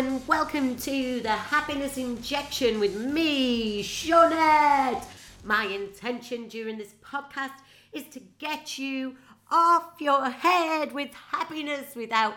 [0.00, 5.04] and welcome to the Happiness Injection with me, Shawnette.
[5.44, 7.52] My intention during this podcast
[7.92, 9.16] is to get you
[9.50, 12.32] off your head with happiness without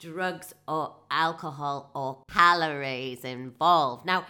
[0.00, 4.06] drugs or alcohol or calories involved.
[4.06, 4.24] Now,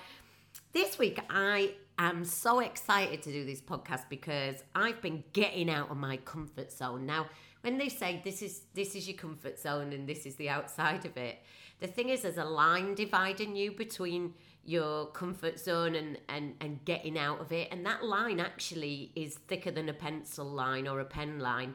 [0.72, 5.92] this week I am so excited to do this podcast because I've been getting out
[5.92, 7.06] of my comfort zone.
[7.06, 7.26] Now,
[7.60, 11.04] when they say this is this is your comfort zone and this is the outside
[11.06, 11.38] of it,
[11.84, 14.32] the thing is there's a line dividing you between
[14.64, 17.68] your comfort zone and, and, and getting out of it.
[17.70, 21.74] And that line actually is thicker than a pencil line or a pen line.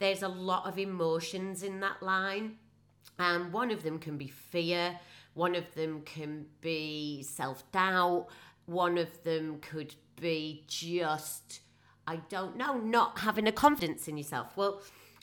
[0.00, 2.56] There's a lot of emotions in that line.
[3.20, 4.98] And one of them can be fear,
[5.34, 8.26] one of them can be self doubt,
[8.66, 11.60] one of them could be just,
[12.08, 14.56] I don't know, not having a confidence in yourself.
[14.56, 14.82] Well,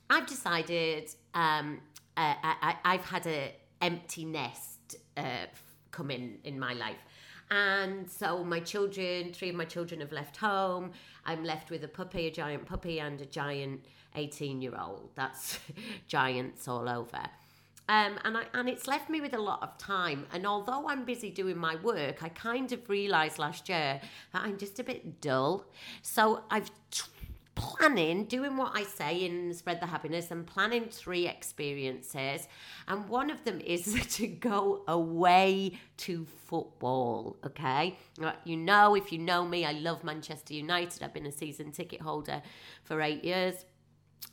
[0.10, 1.82] I've decided um,
[2.16, 5.48] uh, I, have had a empty nest uh,
[5.92, 6.98] come in in my life.
[7.50, 10.92] And so my children, three of my children have left home.
[11.26, 15.10] I'm left with a puppy, a giant puppy, and a giant 18 year old.
[15.16, 15.60] That's
[16.08, 17.20] giants all over.
[17.90, 20.26] Um, and I, and it's left me with a lot of time.
[20.32, 24.00] And although I'm busy doing my work, I kind of realised last year
[24.32, 25.66] that I'm just a bit dull.
[26.02, 26.72] So I've
[27.56, 32.48] planning, doing what I say in Spread the Happiness and planning three experiences.
[32.88, 37.38] And one of them is to go away to football.
[37.46, 37.98] Okay.
[38.46, 41.04] You know, if you know me, I love Manchester United.
[41.04, 42.42] I've been a season ticket holder
[42.84, 43.66] for eight years.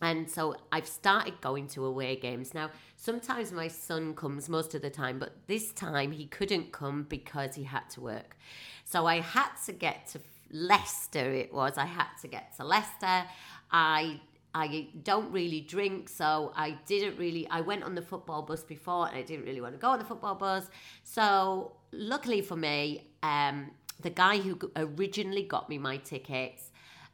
[0.00, 2.55] And so I've started going to away games.
[2.55, 7.05] Now, sometimes my son comes most of the time, but this time he couldn't come
[7.08, 8.36] because he had to work.
[8.84, 11.77] So I had to get to Leicester it was.
[11.77, 13.25] I had to get to Leicester.
[13.70, 14.20] I
[14.54, 17.47] I don't really drink, so I didn't really.
[17.48, 19.98] I went on the football bus before, and I didn't really want to go on
[19.98, 20.69] the football bus.
[21.04, 23.70] So luckily for me, um,
[24.00, 26.70] the guy who originally got me my tickets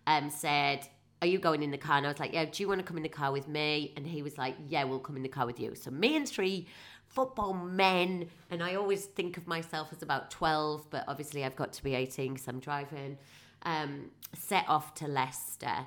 [0.06, 0.86] um, said,
[1.22, 2.86] "Are you going in the car?" And I was like, "Yeah." Do you want to
[2.86, 3.92] come in the car with me?
[3.96, 6.28] And he was like, "Yeah, we'll come in the car with you." So me and
[6.28, 6.66] three
[7.14, 11.72] football men, and I always think of myself as about 12, but obviously I've got
[11.74, 13.18] to be 18 because I'm driving,
[13.62, 15.86] um, set off to Leicester.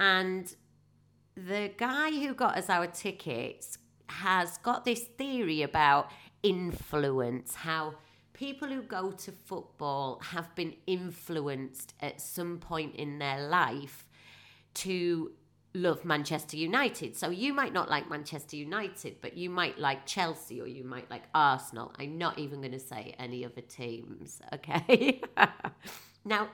[0.00, 0.54] And
[1.36, 3.78] the guy who got us our tickets
[4.08, 6.10] has got this theory about
[6.42, 7.94] influence, how
[8.32, 14.06] people who go to football have been influenced at some point in their life
[14.74, 15.32] to
[15.74, 17.16] love Manchester United.
[17.16, 21.10] So you might not like Manchester United, but you might like Chelsea or you might
[21.10, 21.92] like Arsenal.
[21.98, 25.20] I'm not even going to say any other teams, okay?
[26.24, 26.48] now,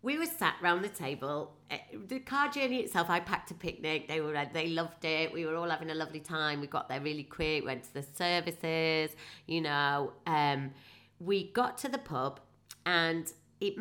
[0.00, 1.56] we were sat round the table.
[1.70, 4.06] Eh, the car journey itself, I packed a picnic.
[4.06, 5.32] They were they loved it.
[5.32, 6.60] We were all having a lovely time.
[6.60, 7.64] We got there really quick.
[7.64, 9.10] Went to the services.
[9.46, 10.70] You know, um,
[11.18, 12.38] we got to the pub,
[12.86, 13.30] and
[13.60, 13.74] it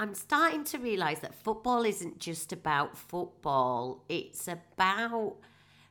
[0.00, 5.36] I'm starting to realize that football isn't just about football, it's about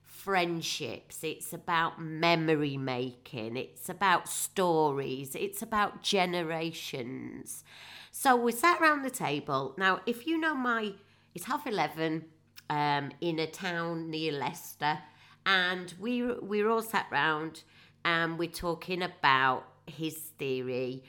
[0.04, 7.64] friendships, it's about memory making, it's about stories, it's about generations.
[8.12, 9.76] So we sat around the table.
[9.78, 10.94] Now, if you know my,
[11.36, 12.26] it's half 11
[12.70, 15.00] um, in a town near Leicester,
[15.46, 17.62] and we, we were all sat round
[18.04, 21.04] and we're talking about his theory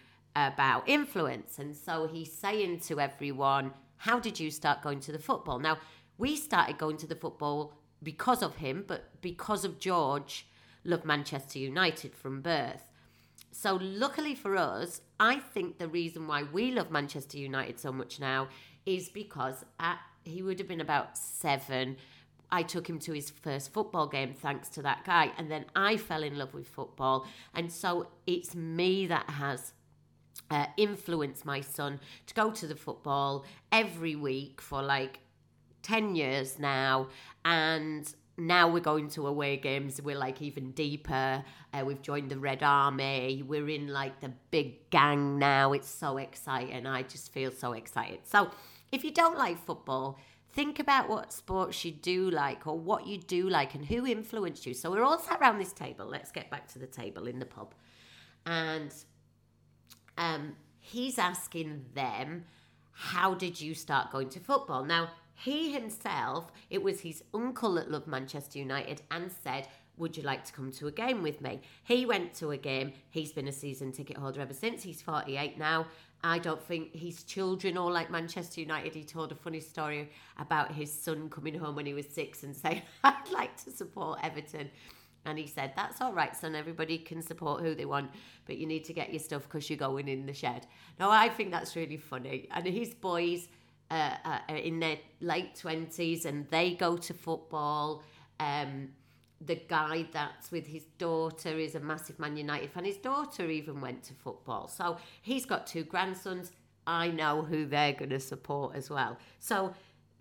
[0.49, 1.59] about influence.
[1.59, 5.59] And so he's saying to everyone, How did you start going to the football?
[5.59, 5.78] Now,
[6.19, 10.47] we started going to the football because of him, but because of George,
[10.84, 12.91] loved Manchester United from birth.
[13.53, 18.21] So, luckily for us, I think the reason why we love Manchester United so much
[18.21, 18.49] now
[18.87, 21.97] is because at, he would have been about seven.
[22.50, 25.33] I took him to his first football game thanks to that guy.
[25.39, 27.27] And then I fell in love with football.
[27.55, 29.73] And so it's me that has
[30.50, 35.21] uh, influence my son to go to the football every week for like
[35.82, 37.09] 10 years now.
[37.44, 40.00] And now we're going to away games.
[40.03, 41.44] We're like even deeper.
[41.73, 43.44] Uh, we've joined the Red Army.
[43.47, 45.73] We're in like the big gang now.
[45.73, 46.87] It's so exciting.
[46.87, 48.21] I just feel so excited.
[48.25, 48.50] So
[48.91, 50.19] if you don't like football,
[50.53, 54.67] think about what sports you do like or what you do like and who influenced
[54.67, 54.75] you.
[54.75, 56.06] So we're all sat around this table.
[56.06, 57.75] Let's get back to the table in the pub.
[58.47, 58.93] And
[60.20, 62.44] um, he's asking them,
[62.93, 64.84] How did you start going to football?
[64.84, 70.22] Now, he himself, it was his uncle that loved Manchester United and said, would you
[70.22, 71.61] like to come to a game with me?
[71.84, 72.93] He went to a game.
[73.11, 74.82] He's been a season ticket holder ever since.
[74.82, 75.87] He's 48 now.
[76.25, 78.94] I don't think his children all like Manchester United.
[78.94, 82.56] He told a funny story about his son coming home when he was six and
[82.56, 84.70] saying, I'd like to support Everton.
[85.26, 86.55] And he said, That's all right, son.
[86.55, 88.11] Everybody can support who they want,
[88.46, 90.67] but you need to get your stuff because you're going in the shed.
[90.99, 92.49] Now, I think that's really funny.
[92.50, 93.49] And his boys
[93.90, 98.02] uh, uh, are in their late 20s and they go to football.
[98.38, 98.90] Um,
[99.40, 102.84] the guy that's with his daughter is a massive Man United fan.
[102.84, 104.69] His daughter even went to football.
[104.69, 106.52] So he's got two grandsons.
[106.87, 109.19] I know who they're going to support as well.
[109.38, 109.75] So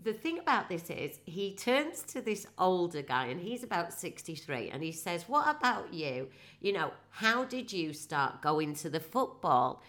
[0.03, 4.69] the thing about this is he turns to this older guy and he's about 63
[4.69, 6.29] and he says what about you?
[6.61, 9.83] You know how did you start going to the football?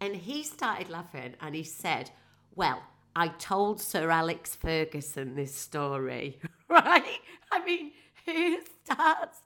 [0.00, 2.10] And he started laughing and he said
[2.54, 2.82] well
[3.16, 6.38] i told sir alex ferguson this story.
[6.66, 7.20] Right?
[7.52, 7.92] I mean
[8.24, 9.38] who starts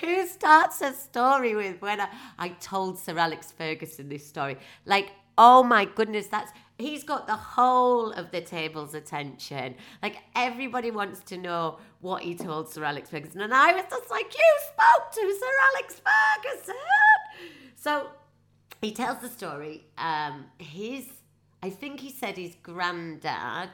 [0.00, 2.08] who starts a story with when I,
[2.38, 4.58] I told sir alex ferguson this story?
[4.84, 9.74] Like oh my goodness that's he's got the whole of the table's attention.
[10.02, 13.40] Like everybody wants to know what he told Sir Alex Ferguson.
[13.40, 16.74] And I was just like, You spoke to Sir Alex Ferguson.
[17.76, 18.08] So
[18.80, 19.84] he tells the story.
[19.98, 21.06] Um, his
[21.62, 23.70] I think he said his granddad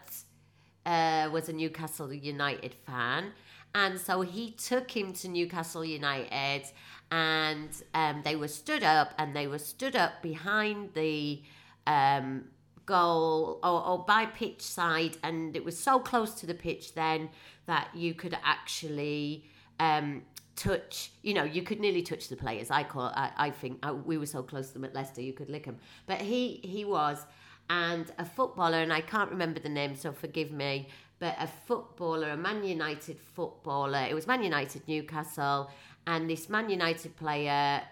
[0.85, 3.32] uh, was a Newcastle United fan.
[3.75, 6.64] And so he took him to Newcastle United
[7.11, 11.43] and um, they were stood up and they were stood up behind the
[11.87, 12.47] um,
[12.87, 17.29] goal or, or by pitch side, and it was so close to the pitch then
[17.67, 19.44] that you could actually
[19.81, 20.23] um,
[20.55, 21.11] touch.
[21.23, 22.71] You know, you could nearly touch the players.
[22.71, 23.12] I call.
[23.15, 25.65] I, I think I, we were so close to them at Leicester, you could lick
[25.65, 25.79] them.
[26.06, 27.27] But he he was,
[27.69, 30.89] and a footballer, and I can't remember the name, so forgive me.
[31.19, 34.06] But a footballer, a Man United footballer.
[34.09, 35.71] It was Man United Newcastle,
[36.06, 37.82] and this Man United player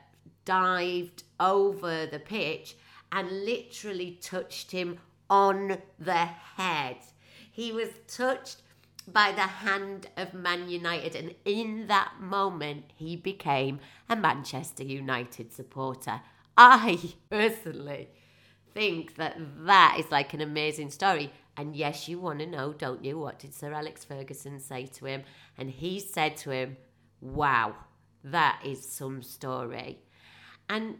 [0.44, 2.76] dived over the pitch
[3.14, 4.98] and literally touched him
[5.30, 6.26] on the
[6.56, 6.96] head.
[7.50, 8.60] He was touched
[9.06, 13.78] by the hand of Man United, and in that moment, he became
[14.08, 16.22] a Manchester United supporter.
[16.56, 16.98] I
[17.30, 18.08] personally
[18.72, 21.32] think that that is like an amazing story.
[21.56, 23.16] And yes, you want to know, don't you?
[23.18, 25.22] What did Sir Alex Ferguson say to him?
[25.56, 26.76] And he said to him,
[27.20, 27.76] Wow,
[28.24, 30.00] that is some story.
[30.68, 30.96] And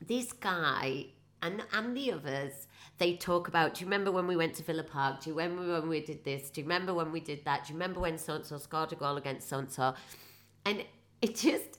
[0.00, 1.06] this guy
[1.42, 2.66] and and the others
[2.98, 5.22] they talk about do you remember when we went to Villa Park?
[5.22, 6.50] Do you remember when we did this?
[6.50, 7.64] Do you remember when we did that?
[7.64, 9.94] Do you remember when so scored a goal against so
[10.64, 10.84] and
[11.22, 11.78] it just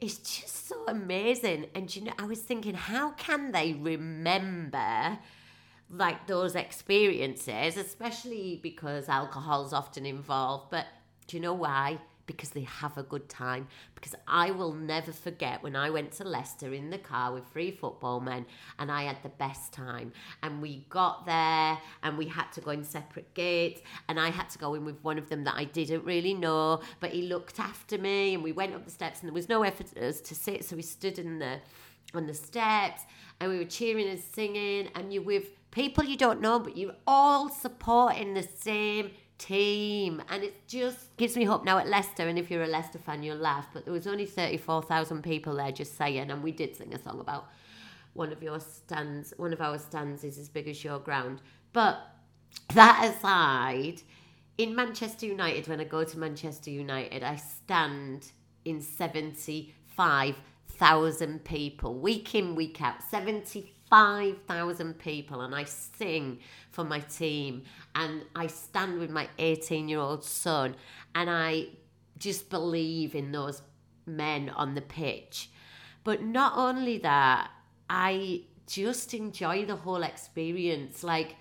[0.00, 1.66] it's just so amazing.
[1.74, 5.18] And you know I was thinking how can they remember
[5.92, 10.70] like those experiences especially because alcohol's often involved?
[10.70, 10.86] But
[11.26, 11.98] do you know why
[12.30, 13.66] because they have a good time.
[13.96, 17.72] Because I will never forget when I went to Leicester in the car with three
[17.72, 18.46] football men
[18.78, 20.12] and I had the best time.
[20.44, 24.48] And we got there and we had to go in separate gates and I had
[24.50, 27.58] to go in with one of them that I didn't really know, but he looked
[27.58, 30.20] after me and we went up the steps and there was no effort for us
[30.20, 31.58] to sit, so we stood in the
[32.12, 33.02] on the steps
[33.40, 36.96] and we were cheering and singing and you're with people you don't know but you're
[37.06, 40.22] all supporting the same team.
[40.28, 42.28] And it just gives me hope now at Leicester.
[42.28, 43.68] And if you're a Leicester fan, you'll laugh.
[43.72, 46.30] But there was only 34,000 people there just saying.
[46.30, 47.48] And we did sing a song about
[48.12, 49.32] one of your stands.
[49.36, 51.40] One of our stands is as big as your ground.
[51.72, 51.98] But
[52.74, 54.02] that aside,
[54.58, 58.32] in Manchester United, when I go to Manchester United, I stand
[58.64, 63.02] in 75,000 people, week in, week out.
[63.02, 66.38] 75 5,000 people and I sing
[66.70, 70.76] for my team and I stand with my 18 year old son
[71.14, 71.66] and I
[72.18, 73.62] just believe in those
[74.06, 75.50] men on the pitch.
[76.04, 77.50] But not only that,
[77.88, 81.36] I just enjoy the whole experience like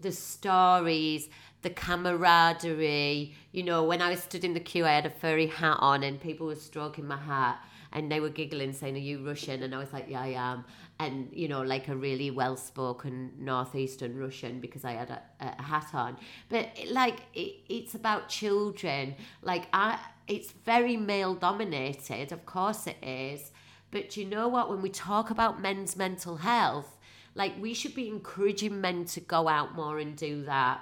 [0.00, 1.28] the stories,
[1.62, 3.34] the camaraderie.
[3.52, 6.02] You know, when I was stood in the queue, I had a furry hat on
[6.02, 7.62] and people were stroking my hat
[7.92, 9.62] and they were giggling, saying, Are you Russian?
[9.62, 10.64] And I was like, Yeah, I am.
[10.98, 15.62] And you know like a really well spoken northeastern russian because i had a, a
[15.62, 16.18] hat on.
[16.50, 19.14] But like it, it's about children.
[19.42, 19.98] Like i
[20.28, 23.50] it's very male dominated of course it is.
[23.90, 24.68] But you know what?
[24.68, 26.96] When we talk about men's mental health
[27.34, 30.80] like we should be encouraging men to go out more and do that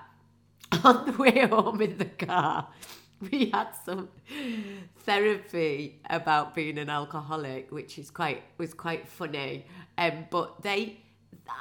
[0.85, 2.69] on the way home in the car
[3.21, 4.09] we had some
[5.01, 9.67] therapy about being an alcoholic, which is quite was quite funny.
[9.97, 10.99] Um, but they,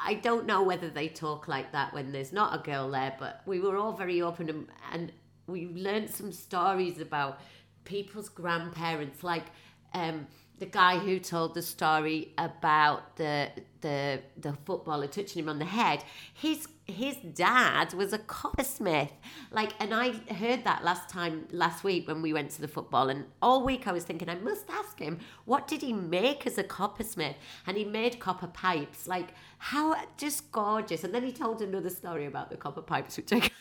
[0.04, 3.16] I don't know whether they talk like that when there's not a girl there.
[3.18, 5.12] But we were all very open and, and
[5.48, 7.40] we learned some stories about
[7.86, 9.46] people's grandparents, like
[9.94, 10.28] um,
[10.60, 13.50] the guy who told the story about the
[13.82, 19.12] the the footballer touching him on the head, his his dad was a coppersmith.
[19.52, 23.10] Like, and I heard that last time last week when we went to the football,
[23.10, 26.58] and all week I was thinking I must ask him what did he make as
[26.58, 27.36] a coppersmith,
[27.68, 29.08] and he made copper pipes.
[29.08, 31.04] Like, how just gorgeous.
[31.04, 33.54] And then he told another story about the copper pipes, which I can't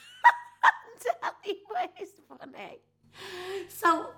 [1.21, 2.81] tell you, but it's funny.
[3.69, 4.11] So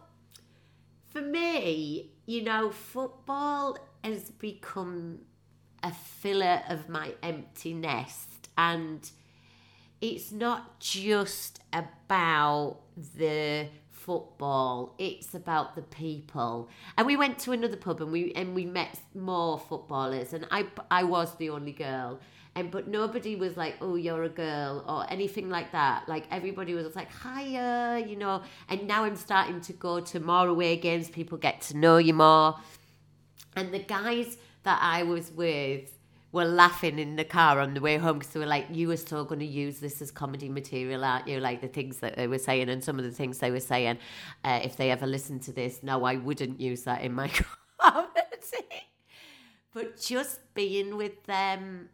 [1.08, 5.18] for me, you know, football has become
[5.82, 8.50] a filler of my empty nest.
[8.58, 9.10] And
[10.02, 12.80] it's not just about
[13.16, 16.66] the football it's about the people
[16.96, 20.64] and we went to another pub and we and we met more footballers and i
[20.90, 22.18] i was the only girl
[22.54, 26.08] and but nobody was like, "Oh, you're a girl" or anything like that.
[26.08, 28.42] Like everybody was like, "Hiya," you know.
[28.68, 31.08] And now I'm starting to go to more away games.
[31.10, 32.56] People get to know you more.
[33.56, 35.92] And the guys that I was with
[36.30, 38.96] were laughing in the car on the way home because they were like, "You were
[38.96, 42.26] still going to use this as comedy material, aren't you?" Like the things that they
[42.26, 43.98] were saying and some of the things they were saying.
[44.44, 47.28] Uh, if they ever listened to this, no, I wouldn't use that in my
[47.78, 48.12] comedy.
[49.72, 51.88] but just being with them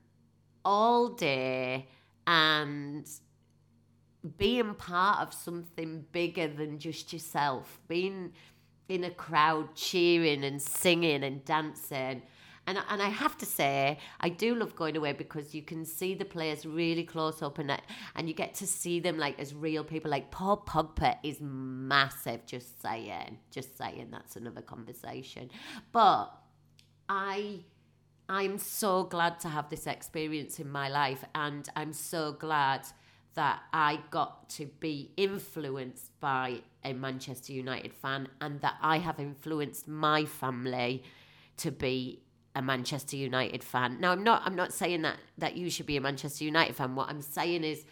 [0.64, 1.88] all day
[2.26, 3.08] and
[4.38, 8.32] being part of something bigger than just yourself, being
[8.88, 12.22] in a crowd cheering and singing and dancing.
[12.66, 16.14] And, and I have to say, I do love going away because you can see
[16.14, 17.70] the players really close up and,
[18.16, 20.10] and you get to see them like as real people.
[20.10, 25.50] Like Paul Pogba is massive, just saying, just saying, that's another conversation.
[25.92, 26.30] But
[27.06, 27.60] I
[28.28, 32.86] I'm so glad to have this experience in my life, and I'm so glad
[33.34, 39.18] that I got to be influenced by a Manchester United fan and that I have
[39.18, 41.02] influenced my family
[41.58, 42.22] to be
[42.54, 44.00] a Manchester United fan.
[44.00, 46.94] Now I'm not I'm not saying that that you should be a Manchester United fan.
[46.94, 47.84] What I'm saying is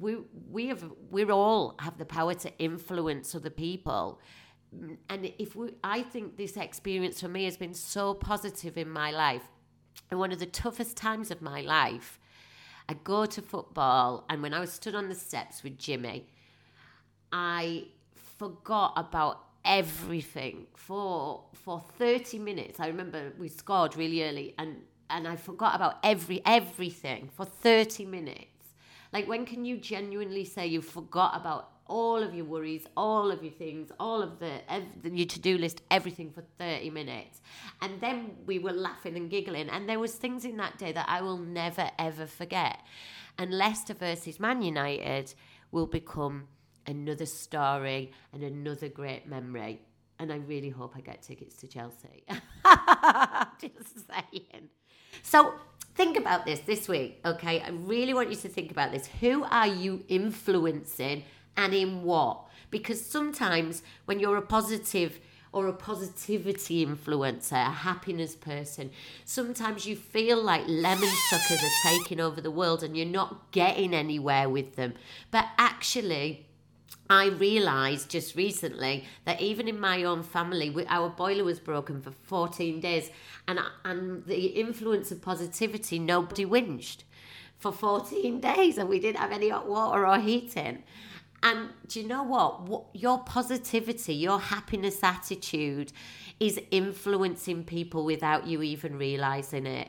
[0.00, 0.16] we
[0.50, 4.20] we have we all have the power to influence other people
[5.08, 9.10] and if we, I think this experience for me has been so positive in my
[9.10, 9.48] life.
[10.10, 12.18] And one of the toughest times of my life,
[12.88, 16.26] I go to football, and when I was stood on the steps with Jimmy,
[17.32, 17.88] I
[18.38, 22.80] forgot about everything for for 30 minutes.
[22.80, 24.76] I remember we scored really early and
[25.10, 28.44] and I forgot about every everything for 30 minutes.
[29.12, 33.42] Like when can you genuinely say you forgot about all of your worries, all of
[33.42, 34.60] your things, all of the
[35.04, 37.40] your to-do list, everything for 30 minutes.
[37.80, 41.06] And then we were laughing and giggling and there was things in that day that
[41.08, 42.80] I will never ever forget.
[43.38, 45.34] And Leicester versus Man United
[45.70, 46.48] will become
[46.86, 49.80] another story and another great memory.
[50.18, 52.24] And I really hope I get tickets to Chelsea.
[53.60, 54.68] Just saying.
[55.22, 55.54] So
[55.94, 57.60] think about this this week, okay?
[57.60, 59.06] I really want you to think about this.
[59.20, 61.22] Who are you influencing
[61.58, 62.46] and in what.
[62.70, 65.18] Because sometimes when you're a positive
[65.52, 68.90] or a positivity influencer, a happiness person,
[69.24, 73.92] sometimes you feel like lemon suckers are taking over the world and you're not getting
[73.92, 74.94] anywhere with them.
[75.30, 76.46] But actually,
[77.10, 82.10] I realised just recently that even in my own family, our boiler was broken for
[82.10, 83.10] 14 days,
[83.46, 87.04] and and the influence of positivity, nobody whinged
[87.58, 90.82] for 14 days, and we didn't have any hot water or heating.
[91.42, 92.62] And do you know what?
[92.62, 92.84] what?
[92.94, 95.92] Your positivity, your happiness attitude
[96.40, 99.88] is influencing people without you even realizing it.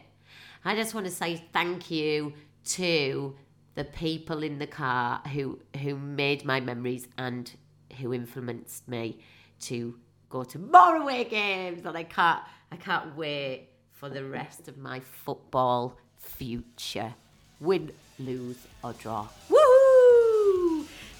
[0.63, 2.33] I just want to say thank you
[2.65, 3.35] to
[3.75, 7.51] the people in the car who who made my memories and
[7.99, 9.19] who influenced me
[9.61, 9.95] to
[10.29, 14.77] go to more away games and I can't I can't wait for the rest of
[14.77, 17.13] my football future.
[17.59, 19.27] Win, lose or draw.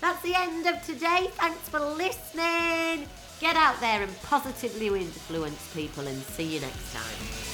[0.01, 1.29] That's the end of today.
[1.34, 3.08] Thanks for listening.
[3.39, 7.50] Get out there and positively influence people, and see you next time.